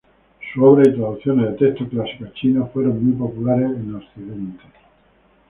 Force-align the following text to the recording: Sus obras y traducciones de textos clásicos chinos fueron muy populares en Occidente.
Sus 0.51 0.63
obras 0.63 0.87
y 0.87 0.91
traducciones 0.93 1.51
de 1.51 1.57
textos 1.59 1.89
clásicos 1.89 2.33
chinos 2.33 2.71
fueron 2.73 3.03
muy 3.05 3.13
populares 3.15 3.69
en 3.69 3.93
Occidente. 3.93 4.63